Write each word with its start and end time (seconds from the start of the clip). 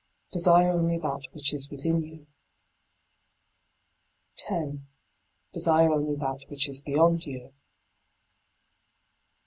Desire 0.31 0.71
only 0.71 0.97
that 0.97 1.27
which 1.31 1.53
is 1.53 1.69
within 1.69 2.01
you. 2.01 2.25
10. 4.37 4.87
Desire 5.53 5.93
only 5.93 6.15
that 6.15 6.39
which 6.49 6.67
is 6.67 6.81
beyond 6.81 7.23
you. 7.27 7.53